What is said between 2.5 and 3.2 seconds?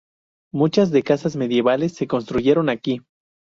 aquí.